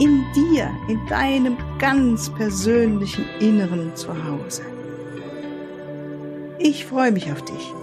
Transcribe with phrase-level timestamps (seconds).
[0.00, 4.62] In dir, in deinem ganz persönlichen Inneren Zuhause.
[6.58, 7.74] Ich freue mich auf dich.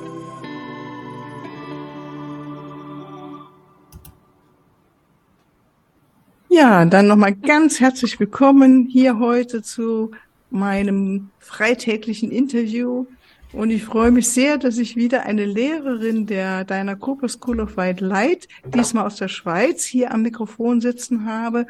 [6.49, 10.09] Ja, dann nochmal ganz herzlich willkommen hier heute zu
[10.49, 13.05] meinem freitäglichen Interview
[13.53, 17.77] und ich freue mich sehr, dass ich wieder eine Lehrerin der deiner Cooper School of
[17.77, 21.65] White Light, diesmal aus der Schweiz, hier am Mikrofon sitzen habe.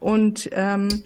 [0.00, 1.04] Und ähm,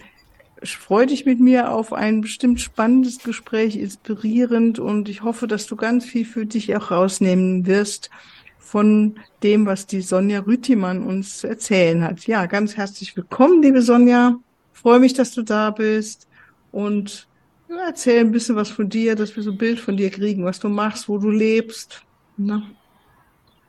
[0.63, 4.79] freue dich mit mir auf ein bestimmt spannendes Gespräch, inspirierend.
[4.79, 8.09] Und ich hoffe, dass du ganz viel für dich auch rausnehmen wirst
[8.57, 12.25] von dem, was die Sonja Rüttimann uns erzählen hat.
[12.25, 14.37] Ja, ganz herzlich willkommen, liebe Sonja.
[14.73, 16.27] freue mich, dass du da bist.
[16.71, 17.27] Und
[17.69, 20.45] ja, erzähl ein bisschen was von dir, dass wir so ein Bild von dir kriegen,
[20.45, 22.03] was du machst, wo du lebst.
[22.37, 22.63] Na?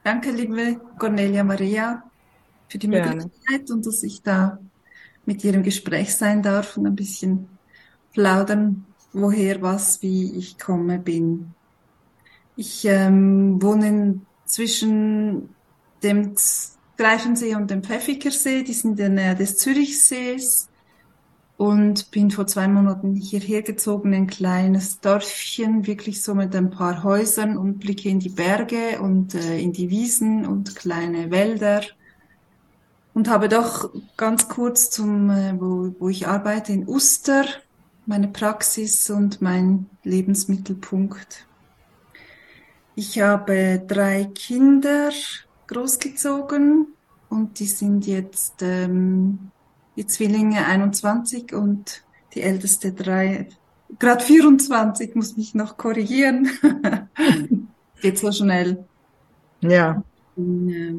[0.03, 2.03] Danke, liebe Cornelia Maria,
[2.69, 3.17] für die Gerne.
[3.17, 4.59] Möglichkeit und dass ich da
[5.27, 7.49] mit dir im Gespräch sein darf und ein bisschen
[8.13, 11.55] plaudern, woher, was, wie ich komme, bin.
[12.57, 15.51] Ich ähm, wohne zwischen
[16.03, 16.35] dem
[16.97, 20.69] Greifensee und dem Pfäffikersee, die sind in der Nähe des Zürichsees
[21.57, 27.03] und bin vor zwei Monaten hierher gezogen, ein kleines Dörfchen, wirklich so mit ein paar
[27.03, 31.83] Häusern und blicke in die Berge und äh, in die Wiesen und kleine Wälder
[33.17, 37.47] und habe doch ganz kurz zum, äh, wo, wo ich arbeite, in Uster,
[38.05, 41.47] meine Praxis und mein Lebensmittelpunkt.
[42.94, 45.12] Ich habe drei Kinder
[45.66, 46.88] großgezogen
[47.31, 49.50] und die sind jetzt ähm,
[49.97, 53.49] die Zwillinge 21 und die älteste drei,
[53.99, 56.50] gerade 24, muss mich noch korrigieren.
[58.03, 58.84] Geht so schnell.
[59.62, 60.03] Ja.
[60.37, 60.97] Äh,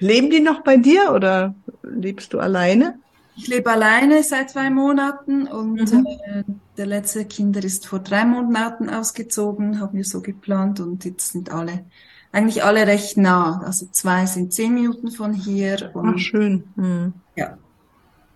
[0.00, 2.98] Leben die noch bei dir oder lebst du alleine?
[3.36, 6.06] Ich lebe alleine seit zwei Monaten und mhm.
[6.06, 6.42] äh,
[6.76, 11.50] der letzte Kinder ist vor drei Monaten ausgezogen, haben wir so geplant und jetzt sind
[11.52, 11.84] alle,
[12.32, 13.62] eigentlich alle recht nah.
[13.64, 15.90] Also zwei sind zehn Minuten von hier.
[15.94, 16.64] Und, Ach, schön.
[16.76, 17.12] Mhm.
[17.36, 17.56] Ja,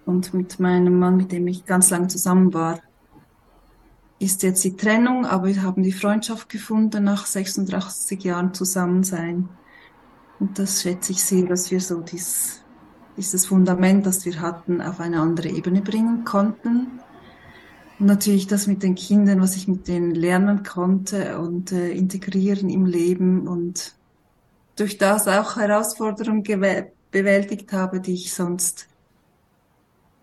[0.06, 2.80] und mit meinem Mann, mit dem ich ganz lang zusammen war,
[4.18, 9.48] ist jetzt die Trennung, aber wir haben die Freundschaft gefunden nach 36 Jahren Zusammensein.
[10.40, 12.60] Und das schätze ich sehr, dass wir so dies,
[13.16, 17.00] dieses Fundament, das wir hatten, auf eine andere Ebene bringen konnten.
[17.98, 22.68] Und natürlich das mit den Kindern, was ich mit denen lernen konnte und äh, integrieren
[22.68, 23.94] im Leben und
[24.76, 26.42] durch das auch Herausforderungen
[27.12, 28.88] bewältigt habe, die ich sonst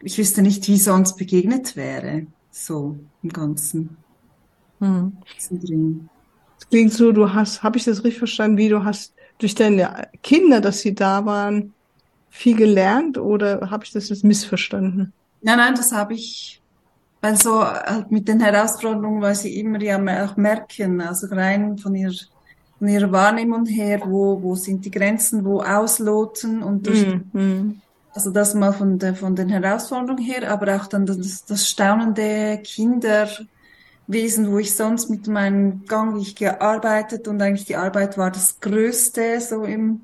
[0.03, 3.97] ich wüsste nicht, wie sonst begegnet wäre, so im Ganzen.
[4.79, 5.17] Hm.
[5.37, 10.07] Das klingt so, du hast, habe ich das richtig verstanden, wie du hast durch deine
[10.21, 11.73] Kinder, dass sie da waren,
[12.29, 15.11] viel gelernt oder habe ich das jetzt missverstanden?
[15.41, 16.61] Nein, nein, das habe ich,
[17.19, 21.95] weil so halt mit den Herausforderungen, weil sie immer ja auch merken, also rein von
[21.95, 22.13] ihrer,
[22.77, 27.81] von ihrer Wahrnehmung her, wo, wo sind die Grenzen, wo ausloten und durch, mm, mm.
[28.13, 32.61] Also das mal von, der, von den Herausforderungen her, aber auch dann das, das staunende
[34.11, 38.59] Kinderwesen, wo ich sonst mit meinem Gang, ich gearbeitet und eigentlich die Arbeit war das
[38.59, 40.01] Größte, so im,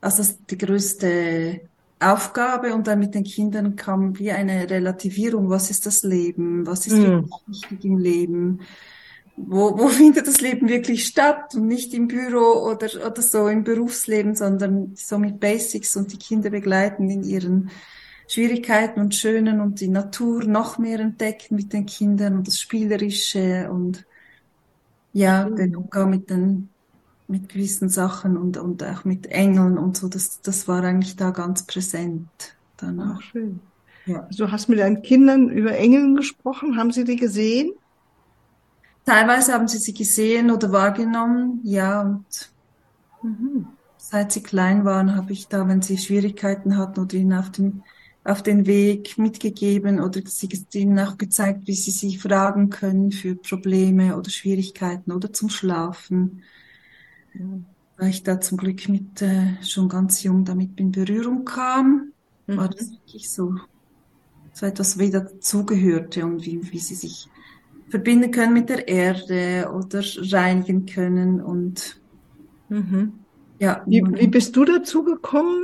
[0.00, 1.60] also die größte
[1.98, 5.48] Aufgabe und dann mit den Kindern kam wie eine Relativierung.
[5.50, 6.66] Was ist das Leben?
[6.66, 7.24] Was ist mm.
[7.46, 8.60] wichtig im Leben?
[9.40, 13.64] wo, wo findet das Leben wirklich statt und nicht im Büro oder, oder so im
[13.64, 17.70] Berufsleben, sondern so mit Basics und die Kinder begleiten in ihren
[18.28, 23.70] Schwierigkeiten und Schönen und die Natur noch mehr entdecken mit den Kindern und das Spielerische
[23.70, 24.06] und
[25.12, 26.68] ja, den Umgang mit den
[27.26, 31.30] mit gewissen Sachen und, und auch mit Engeln und so, das, das war eigentlich da
[31.30, 32.28] ganz präsent
[32.78, 33.16] danach.
[33.18, 33.60] Ach, schön.
[34.06, 34.20] Ja.
[34.22, 37.72] Also du hast mit deinen Kindern über Engeln gesprochen, haben sie die gesehen?
[39.04, 42.50] Teilweise haben sie sie gesehen oder wahrgenommen, ja, und
[43.22, 43.66] mhm.
[43.98, 47.82] seit sie klein waren, habe ich da, wenn sie Schwierigkeiten hatten oder ihnen auf den,
[48.28, 53.34] auf den Weg mitgegeben oder sie ihnen auch gezeigt, wie sie sich fragen können für
[53.34, 56.42] Probleme oder Schwierigkeiten oder zum Schlafen.
[57.34, 57.44] Ja,
[57.96, 62.12] weil ich da zum Glück mit äh, schon ganz jung damit in Berührung kam,
[62.46, 62.56] mhm.
[62.56, 63.56] war das wirklich so
[64.58, 67.28] so etwas wieder dazugehörte und wie, wie sie sich
[67.88, 70.02] verbinden können mit der Erde oder
[70.32, 72.00] reinigen können und
[72.68, 73.12] mhm.
[73.60, 73.82] ja.
[73.86, 75.62] Wie, wie bist du dazu gekommen,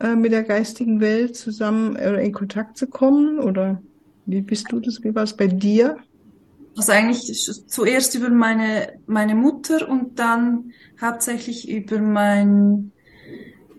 [0.00, 3.38] äh, mit der geistigen Welt zusammen oder in Kontakt zu kommen?
[3.38, 3.82] Oder
[4.26, 5.02] wie bist du das?
[5.02, 5.98] Wie war es bei dir?
[6.76, 12.90] Also eigentlich zuerst über meine, meine Mutter und dann hauptsächlich über mein,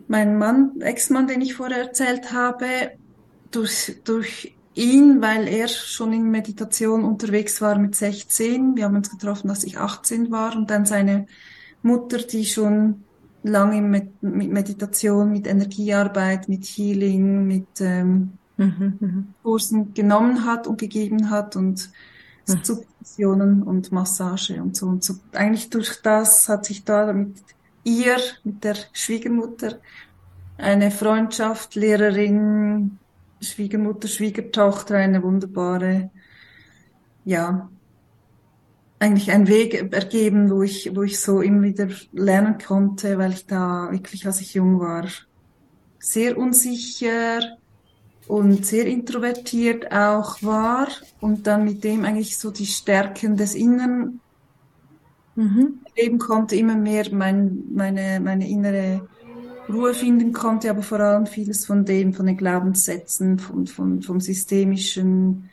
[0.07, 2.91] mein Mann, Ex-Mann, den ich vorher erzählt habe,
[3.51, 8.75] durch, durch ihn, weil er schon in Meditation unterwegs war mit 16.
[8.75, 11.27] Wir haben uns getroffen, als ich 18 war und dann seine
[11.81, 13.03] Mutter, die schon
[13.45, 19.27] lange mit, mit Meditation, mit Energiearbeit, mit Healing, mit ähm, mhm, mhm.
[19.43, 21.89] Kursen genommen hat und gegeben hat und
[22.47, 22.63] mhm.
[22.63, 25.15] Subventionen und Massage und so und so.
[25.33, 27.37] Eigentlich durch das hat sich da mit
[27.83, 29.79] ihr, mit der Schwiegermutter,
[30.57, 32.97] eine Freundschaft, Lehrerin,
[33.41, 36.09] Schwiegermutter, Schwiegertochter, eine wunderbare,
[37.25, 37.69] ja,
[38.99, 43.45] eigentlich ein Weg ergeben, wo ich, wo ich so immer wieder lernen konnte, weil ich
[43.45, 45.05] da wirklich, als ich jung war,
[45.99, 47.57] sehr unsicher
[48.27, 50.87] und sehr introvertiert auch war
[51.19, 54.21] und dann mit dem eigentlich so die Stärken des Inneren
[55.35, 55.79] mhm.
[55.95, 59.07] leben konnte, immer mehr mein, meine, meine innere
[59.69, 64.19] Ruhe finden konnte, aber vor allem vieles von dem, von den Glaubenssätzen, von, von, vom
[64.19, 65.49] systemischen,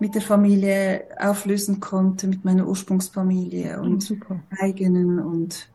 [0.00, 5.68] mit der Familie auflösen konnte, mit meiner Ursprungsfamilie und oh, eigenen und,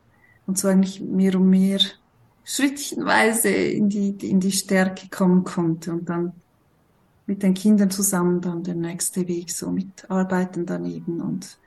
[0.48, 1.80] und so eigentlich mehr und mehr
[2.44, 6.34] schrittchenweise in die, in die Stärke kommen konnte und dann
[7.26, 11.58] mit den Kindern zusammen dann der nächste Weg, so mit Arbeiten daneben und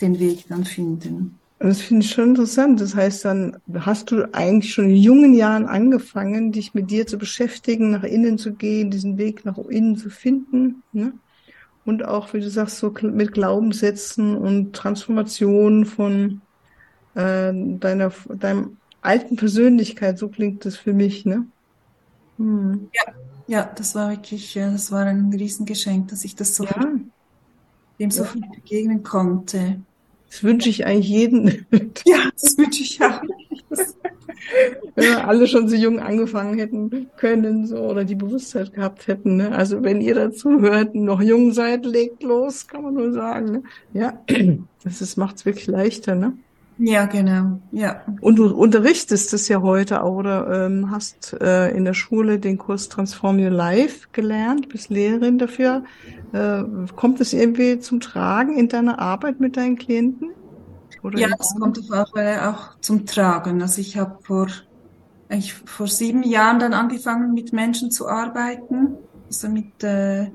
[0.00, 1.38] den Weg dann finden.
[1.58, 2.80] Das finde ich schon interessant.
[2.80, 7.18] Das heißt, dann hast du eigentlich schon in jungen Jahren angefangen, dich mit dir zu
[7.18, 10.82] beschäftigen, nach innen zu gehen, diesen Weg nach innen zu finden.
[10.92, 11.12] Ne?
[11.90, 16.40] Und auch, wie du sagst, so mit Glaubenssätzen und Transformation von
[17.14, 21.46] äh, deiner, deinem alten Persönlichkeit, so klingt das für mich, ne?
[22.38, 22.88] Hm.
[22.94, 23.12] Ja,
[23.48, 26.86] ja, das war wirklich, das war ein Riesengeschenk, dass ich das so ja.
[27.98, 28.28] dem so ja.
[28.28, 29.80] viel begegnen konnte.
[30.28, 31.66] Das wünsche ich eigentlich jedem.
[32.06, 33.20] ja, das wünsche ich auch.
[34.94, 39.36] wenn wir alle schon so jung angefangen hätten können, so, oder die Bewusstheit gehabt hätten,
[39.36, 39.52] ne?
[39.52, 43.62] Also, wenn ihr dazu hört, noch jung seid, legt los, kann man nur sagen, ne?
[43.92, 44.22] Ja,
[44.84, 46.34] das ist, macht's wirklich leichter, ne?
[46.82, 48.00] Ja, genau, ja.
[48.22, 52.56] Und du unterrichtest es ja heute auch, oder ähm, hast äh, in der Schule den
[52.56, 55.84] Kurs Transform Your Life gelernt, bist Lehrerin dafür.
[56.32, 56.62] Äh,
[56.96, 60.30] kommt es irgendwie zum Tragen in deiner Arbeit mit deinen Klienten?
[61.02, 63.62] Oder ja, es kommt auf alle Fälle auch zum Tragen.
[63.62, 64.48] Also ich habe vor,
[65.28, 70.30] eigentlich vor sieben Jahren dann angefangen, mit Menschen zu arbeiten, also mit äh,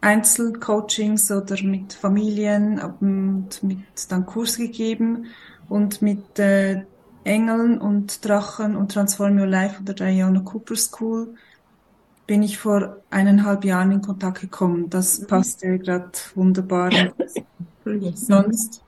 [0.00, 3.78] Einzelcoachings oder mit Familien und mit
[4.08, 5.26] dann Kurs gegeben
[5.68, 6.82] und mit äh,
[7.24, 11.34] Engeln und Drachen und Transform Your Life oder Diana Cooper School
[12.26, 14.90] bin ich vor eineinhalb Jahren in Kontakt gekommen.
[14.90, 15.26] Das mhm.
[15.26, 16.90] passte gerade wunderbar.
[18.14, 18.83] Sonst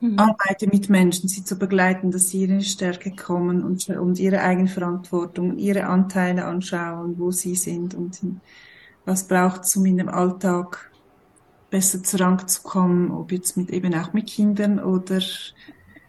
[0.00, 0.18] mhm.
[0.18, 4.40] arbeite mit Menschen, sie zu begleiten, dass sie in ihre Stärke kommen und, und ihre
[4.40, 8.18] Eigenverantwortung, ihre Anteile anschauen, wo sie sind und
[9.04, 10.90] was braucht es, um in dem Alltag
[11.70, 15.20] besser zu Rang zu kommen, ob jetzt mit eben auch mit Kindern oder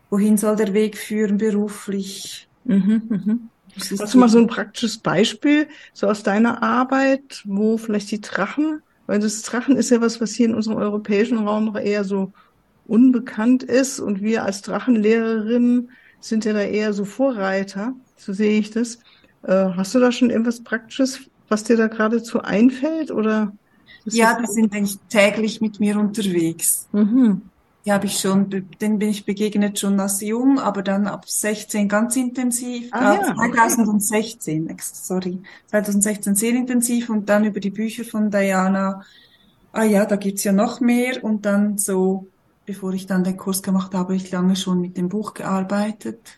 [0.09, 2.47] wohin soll der Weg führen beruflich.
[2.65, 3.49] Mhm, mhm.
[3.75, 8.81] Hast du mal so ein praktisches Beispiel, so aus deiner Arbeit, wo vielleicht die Drachen,
[9.05, 12.33] weil das Drachen ist ja was, was hier in unserem europäischen Raum noch eher so
[12.89, 18.71] unbekannt ist und wir als Drachenlehrerinnen sind ja da eher so Vorreiter, so sehe ich
[18.71, 18.99] das.
[19.43, 23.53] Äh, hast du da schon irgendwas Praktisches, was dir da geradezu einfällt oder?
[24.05, 26.87] Ja, die sind eigentlich täglich mit mir unterwegs.
[26.91, 27.41] Mhm.
[27.85, 28.49] Die habe ich schon,
[28.81, 32.89] den bin ich begegnet schon als jung, aber dann ab 16 ganz intensiv.
[32.91, 33.35] Ah, äh, ja.
[33.35, 39.03] 2016, sorry, 2016 sehr intensiv und dann über die Bücher von Diana.
[39.71, 42.27] Ah ja, da gibt's ja noch mehr und dann so
[42.69, 46.37] bevor ich dann den Kurs gemacht habe, ich lange schon mit dem Buch gearbeitet.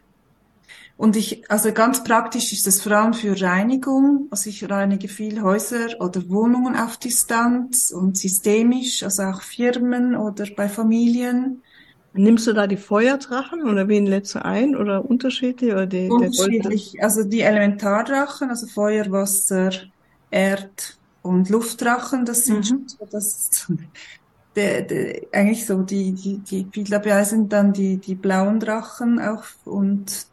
[0.95, 4.27] Und ich, also ganz praktisch ist es vor allem für Reinigung.
[4.31, 10.47] Also ich reinige viel Häuser oder Wohnungen auf Distanz und systemisch, also auch Firmen oder
[10.55, 11.63] bei Familien.
[12.13, 15.73] Nimmst du da die Feuerdrachen oder wen lädst du ein oder unterschiedlich?
[15.73, 17.03] Oder die, unterschiedlich.
[17.03, 19.71] Also die Elementardrachen, also Feuer, Wasser,
[20.29, 22.63] Erd und Luftdrachen, das sind mhm.
[22.63, 23.67] schon so das
[24.55, 29.19] der, der, eigentlich so die, die, die viel dabei sind dann die, die blauen Drachen
[29.19, 30.27] auch und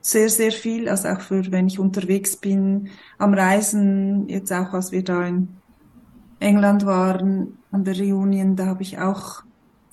[0.00, 2.88] sehr, sehr viel, also auch für wenn ich unterwegs bin,
[3.18, 5.48] am Reisen, jetzt auch als wir da in
[6.38, 9.42] England waren an der Reunion, da habe ich auch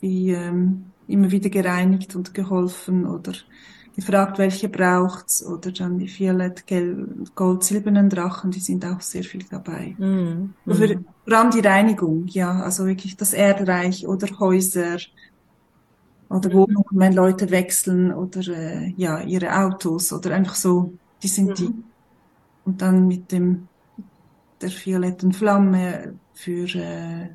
[0.01, 3.33] die ähm, immer wieder gereinigt und geholfen oder
[3.95, 6.65] gefragt, welche braucht's oder dann die Violett,
[7.35, 9.95] Gold, silbernen Drachen, die sind auch sehr viel dabei.
[9.97, 10.71] Mm, mm.
[10.71, 14.97] Für, vor allem die Reinigung, ja, also wirklich das Erdreich oder Häuser
[16.29, 21.49] oder Wohnungen, wenn Leute wechseln oder äh, ja ihre Autos oder einfach so, die sind
[21.49, 21.53] mm.
[21.55, 21.73] die.
[22.63, 23.67] Und dann mit dem
[24.61, 27.29] der violetten Flamme für äh,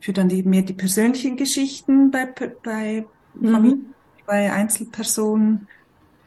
[0.00, 2.26] für dann die, mehr die persönlichen Geschichten bei
[2.62, 3.04] bei
[3.34, 3.94] Familien, mhm.
[4.26, 5.66] bei Einzelpersonen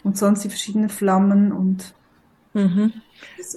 [0.04, 1.94] und sonst die verschiedenen Flammen und
[2.56, 2.94] mhm.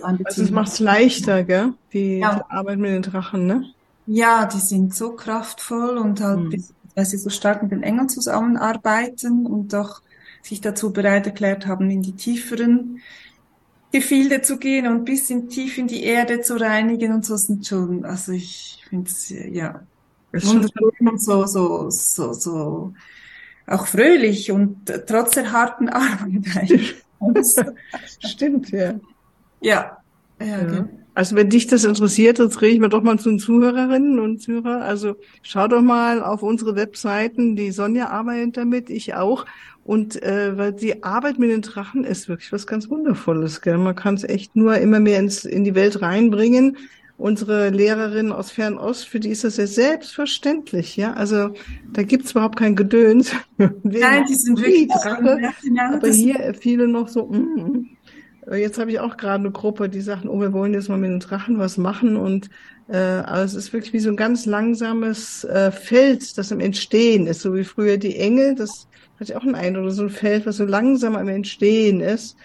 [0.03, 1.73] also es macht es leichter, gell?
[1.93, 2.35] Die, ja.
[2.35, 3.65] die, Arbeit mit den Drachen, ne?
[4.07, 6.65] Ja, die sind so kraftvoll und halt, mhm.
[6.95, 10.03] weil sie so stark mit den Engeln zusammenarbeiten und doch
[10.43, 13.01] sich dazu bereit erklärt haben, in die tieferen
[13.93, 17.67] Gefilde zu gehen und bis in tief in die Erde zu reinigen und so sind
[17.67, 19.81] schon, also ich finde es, ja,
[20.33, 22.93] wunderschön und so, so, so, so,
[23.67, 26.97] auch fröhlich und trotz der harten Arbeit.
[28.21, 28.95] Stimmt, ja.
[29.61, 29.99] Ja.
[30.41, 30.65] Ja, ja.
[30.65, 30.89] Genau.
[31.15, 34.41] Also wenn dich das interessiert, jetzt rede ich mir doch mal zu den Zuhörerinnen und
[34.41, 34.83] Zuhörer.
[34.83, 37.57] Also schau doch mal auf unsere Webseiten.
[37.57, 39.45] Die Sonja arbeitet damit, ich auch.
[39.83, 43.63] Und äh, weil die Arbeit mit den Drachen ist wirklich was ganz Wundervolles.
[43.63, 43.79] Gell?
[43.79, 46.77] Man kann es echt nur immer mehr ins, in die Welt reinbringen.
[47.19, 51.13] Unsere Lehrerin aus Fernost, für die ist das ja selbstverständlich, ja.
[51.15, 51.51] Also
[51.93, 53.33] da gibt's überhaupt kein Gedöns.
[53.57, 55.39] Nein, die sind wirklich Drache.
[55.93, 57.89] Aber hier viele noch so, mm,
[58.57, 61.11] Jetzt habe ich auch gerade eine Gruppe, die sagen, oh, wir wollen jetzt mal mit
[61.11, 62.49] den Drachen was machen und
[62.89, 67.27] äh, also es ist wirklich wie so ein ganz langsames äh, Feld, das im Entstehen
[67.27, 70.47] ist, so wie früher die Engel, das hatte ich auch einen Eindruck, so ein Feld,
[70.47, 72.37] was so langsam am Entstehen ist.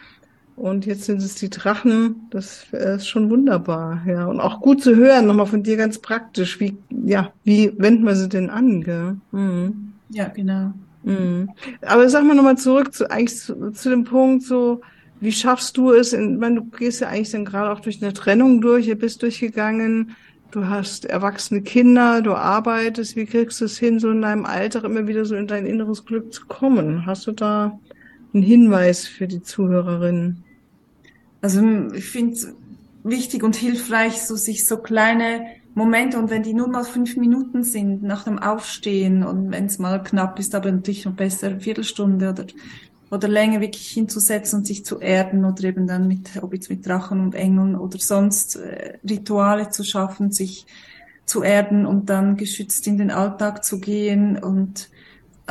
[0.55, 4.27] Und jetzt sind es die Drachen, das ist schon wunderbar, ja.
[4.27, 8.15] Und auch gut zu hören, nochmal von dir ganz praktisch, wie, ja, wie wenden wir
[8.15, 9.17] sie denn an, gell?
[9.31, 9.93] Mhm.
[10.09, 10.73] Ja, genau.
[11.03, 11.49] Mhm.
[11.81, 14.81] Aber sag mal nochmal zurück zu, eigentlich zu, zu dem Punkt so,
[15.19, 16.13] wie schaffst du es?
[16.13, 18.97] In, ich meine, du gehst ja eigentlich dann gerade auch durch eine Trennung durch, ihr
[18.97, 20.15] bist durchgegangen,
[20.51, 24.83] du hast erwachsene Kinder, du arbeitest, wie kriegst du es hin, so in deinem Alltag
[24.83, 27.05] immer wieder so in dein inneres Glück zu kommen?
[27.05, 27.79] Hast du da
[28.33, 30.43] einen Hinweis für die Zuhörerinnen?
[31.41, 31.61] Also
[31.93, 32.47] ich finde es
[33.03, 37.63] wichtig und hilfreich, so sich so kleine Momente und wenn die nur mal fünf Minuten
[37.63, 41.59] sind nach dem Aufstehen und wenn es mal knapp ist, aber natürlich noch besser eine
[41.59, 42.45] Viertelstunde oder
[43.13, 46.83] oder länger wirklich hinzusetzen und sich zu erden oder eben dann mit, ob jetzt mit
[46.83, 50.65] Drachen und Engeln oder sonst äh, Rituale zu schaffen, sich
[51.25, 54.89] zu erden und dann geschützt in den Alltag zu gehen und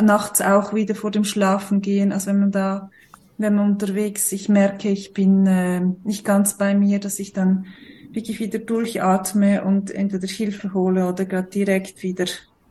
[0.01, 2.13] nachts auch wieder vor dem Schlafen gehen.
[2.13, 2.91] Also wenn man da,
[3.39, 7.67] wenn man unterwegs, ich merke, ich bin äh, nicht ganz bei mir, dass ich dann
[8.13, 12.27] wirklich wieder durchatme und entweder Hilfe hole oder gerade direkt wieder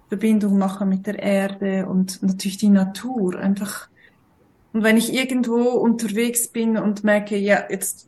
[0.09, 3.39] Verbindung mache mit der Erde und natürlich die Natur.
[3.39, 3.87] Einfach
[4.73, 8.07] und wenn ich irgendwo unterwegs bin und merke, ja, jetzt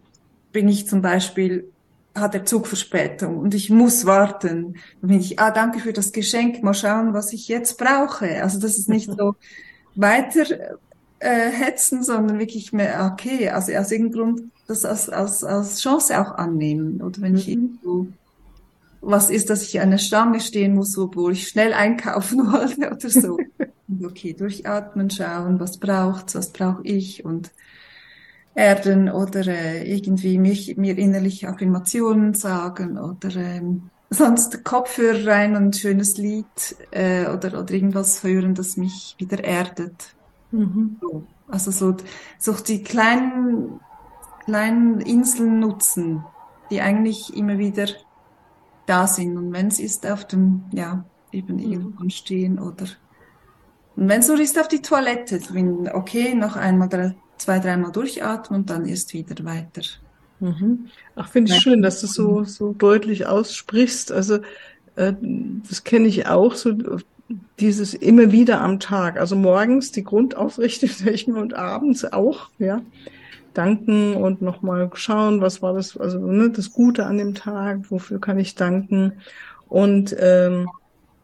[0.52, 1.70] bin ich zum Beispiel,
[2.16, 6.12] hat der Zug Verspätung und ich muss warten, dann bin ich, ah, danke für das
[6.12, 8.44] Geschenk, mal schauen, was ich jetzt brauche.
[8.44, 9.36] Also das ist nicht so
[9.96, 10.46] weiter
[11.20, 16.20] äh, hetzen, sondern wirklich mehr, okay, also aus irgendeinem Grund das als, als, als Chance
[16.20, 17.02] auch annehmen.
[17.02, 17.54] Oder wenn ich mhm.
[17.54, 18.08] irgendwo
[19.02, 23.10] was ist, dass ich an der Stange stehen muss, obwohl ich schnell einkaufen wollte oder
[23.10, 23.38] so.
[24.06, 27.52] okay, durchatmen, schauen, was braucht's, was brauche ich und
[28.56, 35.64] erden oder äh, irgendwie mich, mir innerlich Affirmationen sagen oder ähm, sonst Kopfhörer rein und
[35.64, 40.16] ein schönes Lied äh, oder, oder irgendwas hören, das mich wieder erdet.
[40.52, 40.98] Mhm.
[41.02, 41.24] So.
[41.48, 41.96] Also so,
[42.38, 43.80] so die kleinen,
[44.46, 46.24] kleinen Inseln nutzen,
[46.70, 47.88] die eigentlich immer wieder
[48.86, 49.38] da sind.
[49.38, 51.72] Und wenn es ist auf dem, ja, eben mhm.
[51.72, 52.86] irgendwo stehen oder
[53.96, 58.62] und wenn es nur ist auf die Toilette, wenn, okay, noch einmal, zwei, dreimal durchatmen
[58.62, 59.82] und dann erst wieder weiter.
[60.40, 60.88] Mhm.
[61.16, 64.12] Ach, finde ich schön, dass du so, so deutlich aussprichst.
[64.12, 64.40] Also,
[64.96, 65.14] äh,
[65.70, 66.74] das kenne ich auch, so
[67.60, 69.20] dieses immer wieder am Tag.
[69.20, 72.82] Also morgens die Grundausrichtung und abends auch, ja
[73.54, 78.20] danken und nochmal schauen, was war das, also ne, das Gute an dem Tag, wofür
[78.20, 79.14] kann ich danken
[79.70, 80.70] und ähm,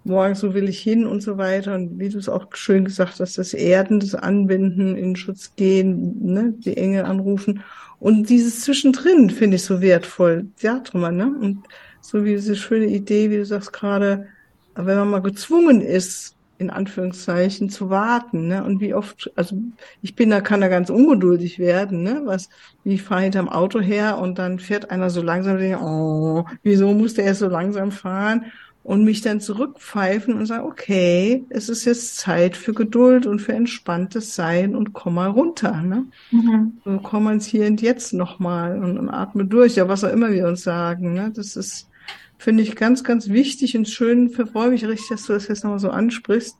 [0.03, 3.19] morgens so will ich hin und so weiter und wie du es auch schön gesagt
[3.19, 7.63] hast, das Erden, das Anbinden, in Schutz gehen, ne, die Engel anrufen
[7.99, 11.65] und dieses Zwischendrin finde ich so wertvoll, ja, Trümmer, ne, und
[12.01, 14.27] so wie diese schöne Idee, wie du sagst gerade,
[14.75, 18.63] wenn man mal gezwungen ist, in Anführungszeichen zu warten, ne?
[18.65, 19.55] Und wie oft, also
[20.01, 22.21] ich bin da, kann da ganz ungeduldig werden, ne?
[22.25, 22.49] Was,
[22.83, 26.93] wie ich fahre hinterm Auto her und dann fährt einer so langsam, denke, oh, wieso
[26.93, 28.45] muss der erst so langsam fahren?
[28.81, 33.53] Und mich dann zurückpfeifen und sagen, okay, es ist jetzt Zeit für Geduld und für
[33.53, 36.05] entspanntes Sein und komm mal runter, ne?
[36.31, 36.79] Mhm.
[36.85, 40.31] So komm ins Hier und Jetzt nochmal und, und atme durch, ja, was auch immer
[40.31, 41.31] wir uns sagen, ne?
[41.35, 41.89] Das ist,
[42.37, 44.29] finde ich ganz, ganz wichtig und schön.
[44.29, 46.55] Freue mich richtig, dass du das jetzt nochmal so ansprichst.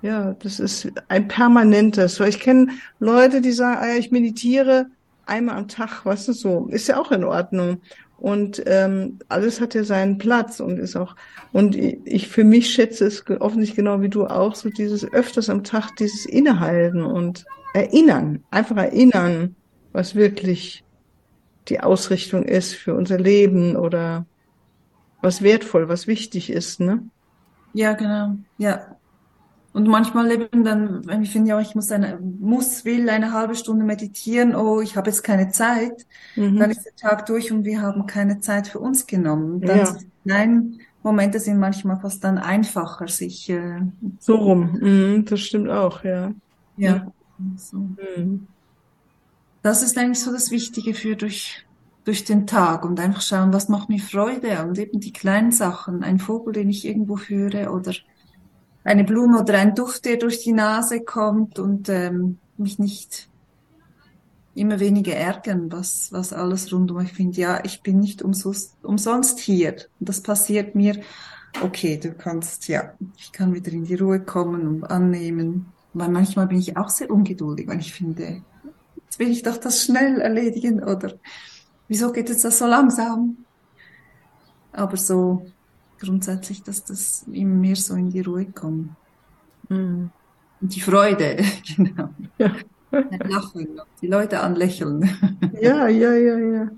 [0.00, 2.18] Ja, das ist ein permanentes.
[2.18, 2.68] Weil ich kenne
[2.98, 4.86] Leute, die sagen, ah ja, ich meditiere
[5.26, 6.66] einmal am Tag, was ist so?
[6.70, 7.80] Ist ja auch in Ordnung.
[8.22, 11.16] Und ähm, alles hat ja seinen Platz und ist auch,
[11.50, 15.64] und ich für mich schätze es offensichtlich genau wie du auch, so dieses öfters am
[15.64, 19.56] Tag, dieses Innehalten und erinnern, einfach erinnern,
[19.90, 20.84] was wirklich
[21.66, 24.24] die Ausrichtung ist für unser Leben oder
[25.20, 27.02] was wertvoll, was wichtig ist, ne?
[27.72, 28.36] Ja, genau.
[28.56, 28.98] Ja.
[29.72, 33.54] Und manchmal eben dann, wenn ich finde, ja, ich muss eine, muss, will eine halbe
[33.54, 36.58] Stunde meditieren, oh, ich habe jetzt keine Zeit, mhm.
[36.58, 39.62] dann ist der Tag durch und wir haben keine Zeit für uns genommen.
[39.62, 39.96] Dann ja.
[40.24, 43.80] Nein, Momente sind manchmal fast dann einfacher, sich äh,
[44.18, 44.78] so rum.
[44.80, 46.32] Mhm, das stimmt auch, ja.
[46.76, 47.10] Ja.
[47.56, 47.78] So.
[47.78, 48.46] Mhm.
[49.62, 51.64] Das ist eigentlich so das Wichtige für durch
[52.04, 56.02] durch den Tag und einfach schauen, was macht mir Freude und eben die kleinen Sachen,
[56.02, 57.92] ein Vogel, den ich irgendwo höre oder
[58.84, 63.28] eine Blume oder ein Duft, der durch die Nase kommt und ähm, mich nicht
[64.54, 67.00] immer weniger ärgern, was, was alles rundum.
[67.00, 69.76] Ich finde, ja, ich bin nicht umsonst, umsonst hier.
[69.98, 71.00] Und das passiert mir.
[71.62, 75.72] Okay, du kannst, ja, ich kann wieder in die Ruhe kommen und annehmen.
[75.94, 78.42] Weil manchmal bin ich auch sehr ungeduldig, weil ich finde,
[79.04, 81.14] jetzt will ich doch das schnell erledigen oder
[81.88, 83.44] wieso geht es das so langsam?
[84.72, 85.46] Aber so
[86.02, 88.90] grundsätzlich, dass das immer mehr so in die Ruhe kommt.
[89.68, 90.10] Mhm.
[90.60, 91.36] Und die Freude,
[91.76, 92.10] genau.
[92.38, 92.52] Ja.
[92.90, 95.08] Lachen, die Leute anlächeln.
[95.60, 96.68] Ja, ja, ja, ja.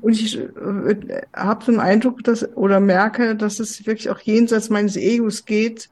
[0.00, 4.96] Und ich äh, habe einen Eindruck, dass oder merke, dass es wirklich auch jenseits meines
[4.96, 5.90] Egos geht,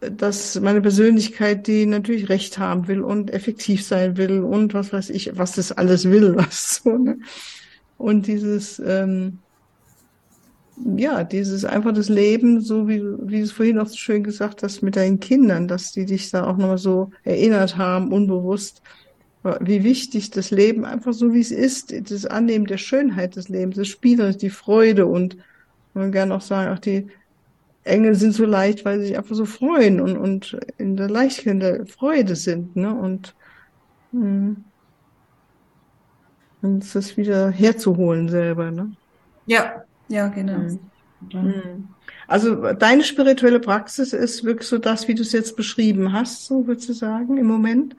[0.00, 5.10] dass meine Persönlichkeit, die natürlich Recht haben will und effektiv sein will und was weiß
[5.10, 7.18] ich, was das alles will, was so, ne?
[7.98, 9.38] Und dieses, ähm,
[10.96, 14.62] ja, dieses einfach das Leben, so wie, wie du es vorhin auch so schön gesagt
[14.62, 18.82] hast, mit deinen Kindern, dass die dich da auch nochmal so erinnert haben, unbewusst,
[19.60, 23.76] wie wichtig das Leben einfach so wie es ist, das Annehmen der Schönheit des Lebens,
[23.76, 25.36] das Spiel, die Freude und
[25.94, 27.08] man gerne auch sagen, auch die
[27.84, 31.60] Engel sind so leicht, weil sie sich einfach so freuen und, und in der Leichtigkeit
[31.60, 33.34] der Freude sind, ne, und,
[34.12, 34.22] mh.
[34.22, 34.64] Hm
[36.62, 38.70] uns das wieder herzuholen selber.
[38.70, 38.92] Ne?
[39.46, 40.58] Ja, ja, genau.
[40.58, 40.78] Mhm.
[41.32, 41.88] mhm.
[42.28, 46.66] Also deine spirituelle Praxis ist wirklich so das, wie du es jetzt beschrieben hast, so
[46.66, 47.96] würdest du sagen, im Moment.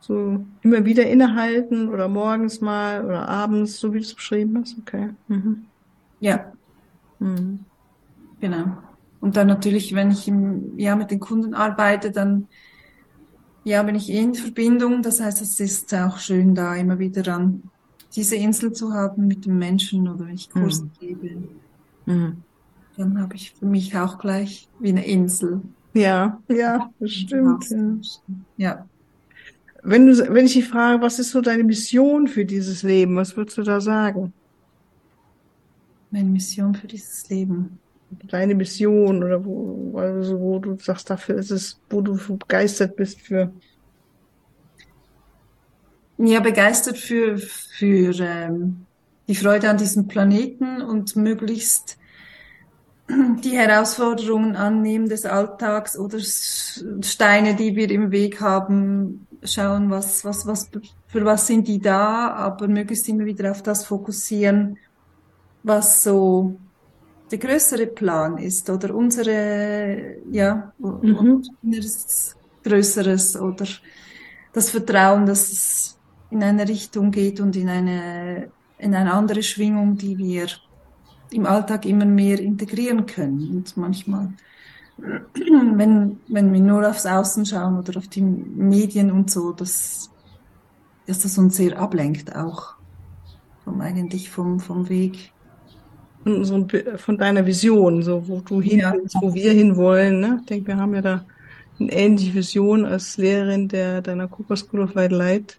[0.00, 4.76] So immer wieder innehalten oder morgens mal oder abends, so wie du es beschrieben hast.
[4.78, 5.10] Okay.
[5.28, 5.66] Mhm.
[6.20, 6.52] Ja.
[7.18, 7.64] Mhm.
[8.40, 8.78] Genau.
[9.20, 12.48] Und dann natürlich, wenn ich im, ja, mit den Kunden arbeite, dann
[13.62, 15.02] ja, bin ich in Verbindung.
[15.02, 17.62] Das heißt, es ist auch schön, da immer wieder an
[18.14, 20.90] diese Insel zu haben mit dem Menschen oder wenn ich Kurs mhm.
[20.98, 21.36] gebe.
[22.06, 22.42] Mhm.
[22.96, 25.60] Dann habe ich für mich auch gleich wie eine Insel.
[25.94, 27.68] Ja, ja, das stimmt.
[27.70, 27.76] Ja.
[28.56, 28.86] ja.
[29.82, 33.16] Wenn du, wenn ich dich frage, was ist so deine Mission für dieses Leben?
[33.16, 34.32] Was würdest du da sagen?
[36.10, 37.78] Meine Mission für dieses Leben
[38.10, 43.20] deine Mission oder wo, also wo du sagst, dafür ist es, wo du begeistert bist
[43.20, 43.52] für?
[46.22, 48.84] Ja, begeistert für, für ähm,
[49.26, 51.96] die Freude an diesem Planeten und möglichst
[53.42, 60.46] die Herausforderungen annehmen des Alltags oder Steine, die wir im Weg haben, schauen, was, was,
[60.46, 60.68] was,
[61.06, 64.76] für was sind die da, aber möglichst immer wieder auf das fokussieren,
[65.62, 66.56] was so
[67.30, 71.44] der größere Plan ist oder unsere, ja, mhm.
[71.62, 73.66] inneres Größeres oder
[74.52, 75.99] das Vertrauen, dass es
[76.30, 80.46] in eine Richtung geht und in eine, in eine andere Schwingung, die wir
[81.30, 83.48] im Alltag immer mehr integrieren können.
[83.50, 84.32] Und manchmal,
[84.96, 90.10] wenn, wenn wir nur aufs Außen schauen oder auf die Medien und so, dass,
[91.06, 92.74] dass das uns sehr ablenkt auch
[93.64, 95.32] vom eigentlich vom, vom Weg
[96.22, 96.66] von, so
[96.96, 98.92] von deiner Vision, so wo du hin ja.
[98.92, 100.20] willst, wo wir hinwollen.
[100.20, 100.38] Ne?
[100.40, 101.24] Ich denke, wir haben ja da
[101.78, 105.58] eine ähnliche Vision als Lehrerin der deiner Cooper School of White Light,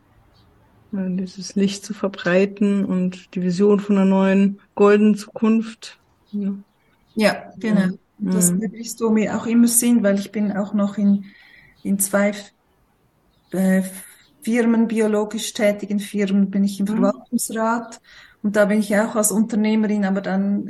[0.92, 6.00] dieses Licht zu verbreiten und die Vision von einer neuen goldenen Zukunft.
[6.32, 6.54] Ja,
[7.16, 7.96] ja genau.
[8.18, 8.62] Das mhm.
[8.62, 11.26] wirklich so mir auch immer sind, weil ich bin auch noch in,
[11.84, 12.34] in zwei
[13.52, 13.82] äh,
[14.42, 16.98] Firmen, biologisch tätigen Firmen, bin ich im mhm.
[16.98, 18.02] Verwaltungsrat
[18.44, 20.70] und da bin ich auch als Unternehmerin, aber dann,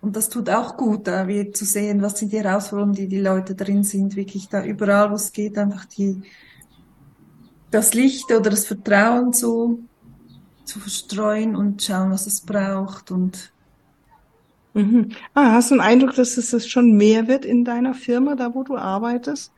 [0.00, 3.20] und das tut auch gut, da wir zu sehen, was sind die Herausforderungen, die die
[3.20, 6.22] Leute drin sind, wirklich da überall, wo es geht, einfach die,
[7.74, 9.84] das Licht oder das Vertrauen zu,
[10.64, 13.52] zu verstreuen und schauen, was es braucht und
[14.76, 15.10] Mhm.
[15.34, 18.56] Ah, hast du einen Eindruck, dass es das schon mehr wird in deiner Firma, da
[18.56, 19.52] wo du arbeitest?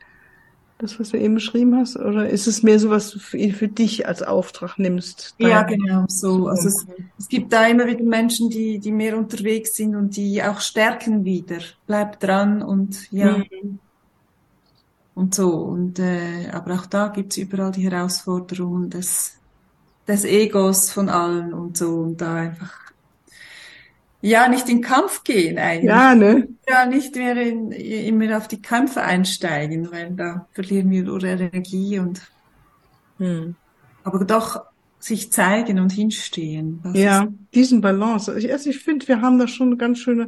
[0.77, 1.97] Das, was du eben beschrieben hast?
[1.97, 5.33] Oder ist es mehr so, was du für, für dich als Auftrag nimmst?
[5.39, 6.49] Ja, genau, so.
[6.49, 6.85] Also es,
[7.17, 11.25] es, gibt da immer wieder Menschen, die, die mehr unterwegs sind und die auch stärken
[11.25, 11.57] wieder.
[11.87, 13.39] Bleib dran und ja.
[13.39, 13.79] Mhm.
[15.17, 15.49] Und so.
[15.49, 19.35] Und, äh, aber auch da gibt's überall die Herausforderungen des,
[20.07, 22.01] des Egos von allen und so.
[22.01, 22.71] Und da einfach
[24.21, 25.89] ja, nicht in Kampf gehen eigentlich.
[25.89, 26.47] Ja, ne?
[26.69, 31.97] Ja, nicht mehr in, immer auf die Kämpfe einsteigen, weil da verlieren wir nur Energie
[31.97, 32.21] und,
[33.17, 33.55] hm.
[34.03, 34.65] aber doch
[34.99, 36.79] sich zeigen und hinstehen.
[36.93, 38.37] ja, diesen Balance.
[38.37, 40.27] Ich, also ich finde, wir haben da schon eine ganz schöne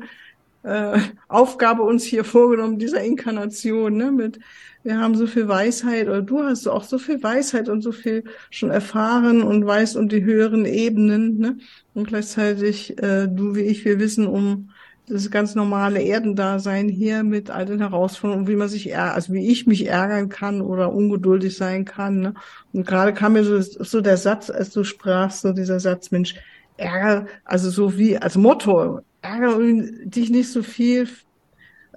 [0.64, 4.40] äh, Aufgabe uns hier vorgenommen, dieser Inkarnation, ne, mit
[4.84, 8.24] wir haben so viel Weisheit oder du hast auch so viel Weisheit und so viel
[8.50, 11.58] schon erfahren und weißt um die höheren Ebenen, ne?
[11.94, 14.70] Und gleichzeitig äh, du wie ich, wir wissen um
[15.10, 19.68] das ganz normale Erdendasein hier mit all den Herausforderungen, wie man sich also wie ich
[19.68, 22.20] mich ärgern kann oder ungeduldig sein kann.
[22.20, 22.34] Ne?
[22.72, 26.36] Und gerade kam mir so, so der Satz, als du sprachst, so dieser Satz, Mensch,
[26.78, 29.60] Ärger, also so wie als Motto, ärgere
[30.06, 31.08] dich nicht so viel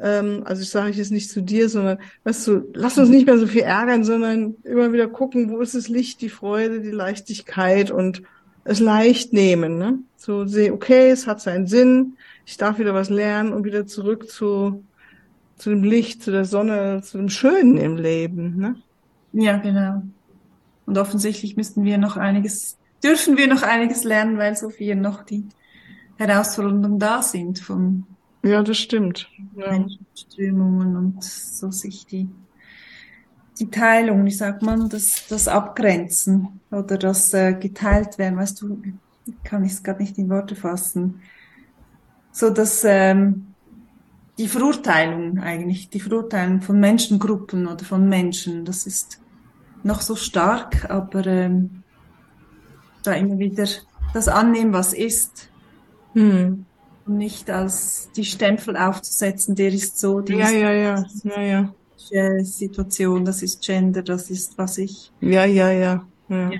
[0.00, 3.26] ähm, also ich sage ich jetzt nicht zu dir, sondern weißt du, lass uns nicht
[3.26, 6.90] mehr so viel ärgern, sondern immer wieder gucken, wo ist das Licht, die Freude, die
[6.90, 8.22] Leichtigkeit und
[8.64, 9.78] es leicht nehmen.
[9.78, 9.98] Ne?
[10.16, 14.28] So sehe, okay, es hat seinen Sinn, ich darf wieder was lernen und wieder zurück
[14.28, 14.84] zu,
[15.56, 18.56] zu dem Licht, zu der Sonne, zu dem Schönen im Leben.
[18.56, 18.76] Ne?
[19.32, 20.02] Ja, genau.
[20.86, 25.22] Und offensichtlich müssten wir noch einiges, dürfen wir noch einiges lernen, weil so viel noch
[25.22, 25.44] die
[26.18, 28.06] Herausforderungen da sind von
[28.44, 29.28] ja, das stimmt.
[29.54, 29.84] Ja.
[30.14, 32.28] Strömungen und so sich die,
[33.58, 38.82] die Teilung, wie sagt man, das, das Abgrenzen oder das äh, geteilt werden, weißt du,
[39.44, 41.20] kann ich es gerade nicht in Worte fassen.
[42.32, 43.54] So dass ähm,
[44.38, 49.20] die Verurteilung eigentlich, die Verurteilung von Menschengruppen oder von Menschen, das ist
[49.84, 51.82] noch so stark, aber ähm,
[53.04, 53.66] da immer wieder
[54.14, 55.51] das annehmen, was ist.
[56.14, 56.66] Hm
[57.06, 61.42] und nicht als die Stempel aufzusetzen, der ist so, die ja, ist ja, ja, ja,
[62.10, 62.44] ja.
[62.44, 65.12] Situation, das ist Gender, das ist was ich.
[65.20, 66.06] Ja, ja, ja.
[66.28, 66.50] Ja,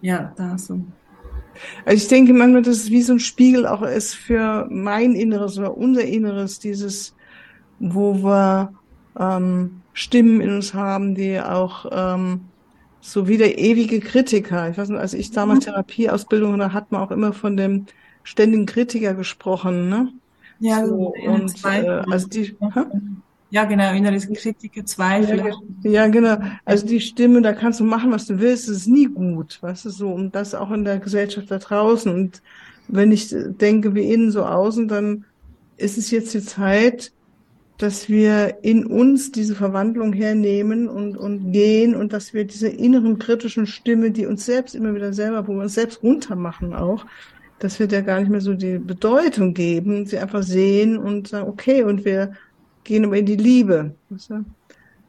[0.00, 0.80] ja da so.
[1.84, 5.58] Also ich denke manchmal, dass es wie so ein Spiegel auch ist für mein Inneres
[5.58, 7.14] oder unser Inneres, dieses,
[7.78, 8.72] wo wir
[9.18, 12.42] ähm, Stimmen in uns haben, die auch ähm,
[13.00, 14.70] so wie der ewige Kritiker.
[14.70, 15.72] Ich weiß nicht, als ich damals mhm.
[15.72, 17.86] Therapieausbildung, da hat man auch immer von dem
[18.22, 20.12] ständigen Kritiker gesprochen, ne?
[20.60, 22.80] Ja, so, und äh, also die, hä?
[23.50, 25.38] ja genau, innere Kritiker, Zweifel.
[25.82, 26.38] Ja, ja, genau.
[26.64, 29.84] Also die Stimme, da kannst du machen, was du willst, das ist nie gut, weißt
[29.86, 32.12] du so, und das auch in der Gesellschaft da draußen.
[32.12, 32.42] Und
[32.88, 35.24] wenn ich denke, wie innen so außen, dann
[35.76, 37.12] ist es jetzt die Zeit,
[37.78, 43.18] dass wir in uns diese Verwandlung hernehmen und, und gehen und dass wir diese inneren
[43.18, 47.04] kritischen Stimme, die uns selbst immer wieder selber, wo wir uns selbst runtermachen auch,
[47.62, 51.48] dass wir der gar nicht mehr so die Bedeutung geben, sie einfach sehen und sagen,
[51.48, 52.32] okay, und wir
[52.82, 53.94] gehen aber in die Liebe.
[54.10, 54.44] Weißt du?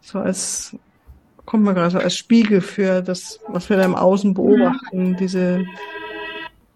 [0.01, 0.75] So als,
[1.45, 5.17] kommt man gerade so als Spiegel für das, was wir da im Außen beobachten, ja.
[5.17, 5.65] diese,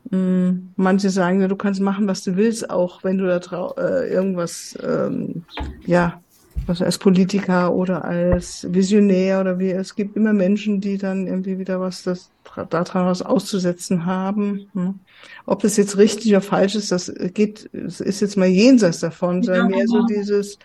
[0.09, 4.11] mh, mm, manche sagen, du kannst machen, was du willst, auch wenn du da äh,
[4.11, 5.43] irgendwas, ähm,
[5.85, 6.21] ja,
[6.69, 11.59] also als Politiker oder als Visionär oder wie, es gibt immer Menschen, die dann irgendwie
[11.59, 12.29] wieder was das,
[12.69, 14.69] daran was auszusetzen haben.
[14.73, 14.99] Hm.
[15.45, 19.67] Ob das jetzt richtig oder falsch ist, das geht, ist jetzt mal jenseits davon, sondern
[19.67, 20.55] mehr so dieses,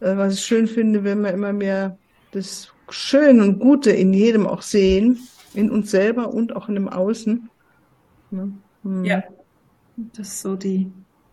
[0.00, 1.96] äh, was ich schön finde, wenn wir immer mehr
[2.32, 5.18] das Schöne und Gute in jedem auch sehen,
[5.54, 7.48] in uns selber und auch in dem Außen.
[8.30, 8.52] Ne?
[8.82, 9.04] Hm.
[9.04, 9.22] Ja,
[9.96, 10.90] das ist so die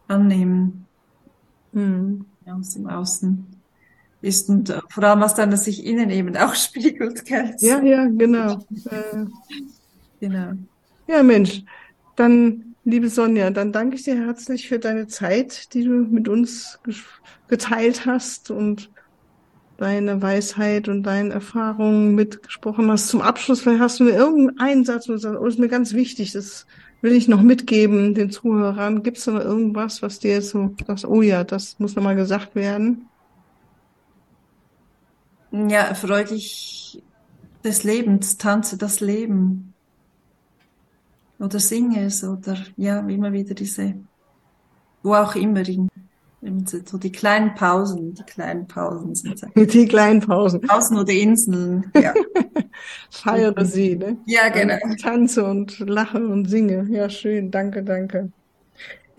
[0.08, 0.86] Annehmen
[1.73, 2.25] hm.
[2.45, 3.57] aus dem Außen
[4.21, 7.25] ist und äh, vor allem was dann, dass sich innen eben auch spiegelt.
[7.25, 7.56] Gell?
[7.60, 8.60] Ja, ja, genau.
[10.19, 10.53] Genau.
[11.08, 11.63] Ja, Mensch,
[12.15, 16.80] dann, liebe Sonja, dann danke ich dir herzlich für deine Zeit, die du mit uns
[17.47, 18.89] geteilt hast und
[19.77, 23.10] deine Weisheit und deine Erfahrungen mitgesprochen hast.
[23.10, 25.93] Zum Abschluss, vielleicht hast du mir irgendeinen Satz, wo du sagst, oh, ist mir ganz
[25.93, 26.65] wichtig, das
[27.01, 29.03] will ich noch mitgeben den Zuhörern?
[29.03, 32.56] Gibt es noch irgendwas, was dir jetzt so sagst, oh ja, das muss nochmal gesagt
[32.56, 33.08] werden?
[35.51, 37.01] Ja, freu dich
[37.63, 39.73] des Lebens, tanze das Leben.
[41.39, 43.93] Oder singe es oder ja, immer wieder diese,
[45.03, 45.88] wo auch immer in,
[46.65, 50.62] so die kleinen Pausen, die kleinen Pausen sind Die kleinen Pausen.
[50.62, 52.13] Pausen oder Inseln, ja.
[53.12, 54.17] Feiere sie, ne?
[54.25, 54.75] Ja, genau.
[55.01, 56.88] tanze und lache und singe.
[56.89, 57.51] Ja, schön.
[57.51, 58.31] Danke, danke.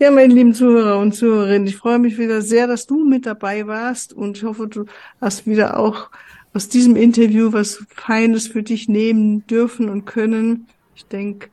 [0.01, 3.67] Ja, meine lieben Zuhörer und Zuhörerinnen, ich freue mich wieder sehr, dass du mit dabei
[3.67, 4.85] warst und ich hoffe, du
[5.19, 6.09] hast wieder auch
[6.53, 10.67] aus diesem Interview was Feines für dich nehmen dürfen und können.
[10.95, 11.49] Ich denke,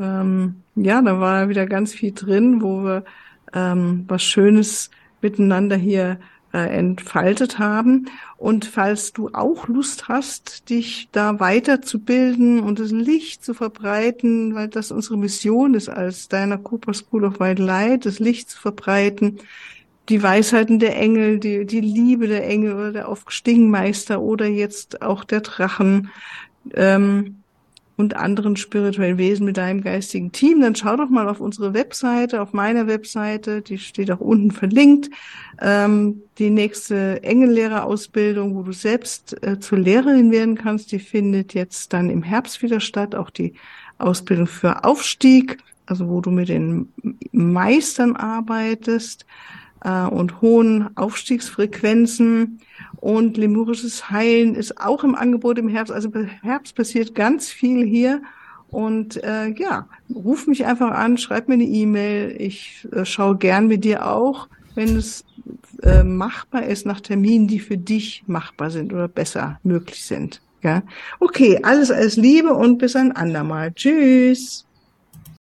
[0.00, 3.04] ähm, ja, da war wieder ganz viel drin, wo wir
[3.52, 6.20] ähm, was Schönes miteinander hier
[6.52, 8.06] äh, entfaltet haben.
[8.36, 14.68] Und falls du auch Lust hast, dich da weiterzubilden und das Licht zu verbreiten, weil
[14.68, 19.38] das unsere Mission ist als deiner Cooper School of White Light, das Licht zu verbreiten,
[20.08, 25.24] die Weisheiten der Engel, die, die Liebe der Engel oder der Aufstingmeister oder jetzt auch
[25.24, 26.10] der Drachen,
[26.74, 27.39] ähm,
[28.00, 32.40] und anderen spirituellen Wesen mit deinem geistigen Team, dann schau doch mal auf unsere Webseite,
[32.40, 35.10] auf meiner Webseite, die steht auch unten verlinkt,
[35.60, 41.92] ähm, die nächste Engellehrerausbildung, wo du selbst äh, zur Lehrerin werden kannst, die findet jetzt
[41.92, 43.54] dann im Herbst wieder statt, auch die
[43.98, 46.92] Ausbildung für Aufstieg, also wo du mit den
[47.32, 49.26] Meistern arbeitest
[49.84, 52.60] äh, und hohen Aufstiegsfrequenzen.
[52.96, 55.92] Und lemurisches Heilen ist auch im Angebot im Herbst.
[55.92, 58.22] Also im Herbst passiert ganz viel hier.
[58.68, 62.36] Und äh, ja, ruf mich einfach an, schreib mir eine E-Mail.
[62.38, 65.24] Ich äh, schaue gern mit dir auch, wenn es
[65.82, 70.40] äh, machbar ist, nach Terminen, die für dich machbar sind oder besser möglich sind.
[70.62, 70.82] Ja,
[71.20, 73.72] okay, alles als Liebe und bis ein andermal.
[73.72, 74.66] Tschüss.